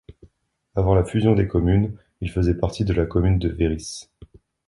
[0.73, 4.09] Avant la fusion des communes, il faisait partie de la commune de Wéris.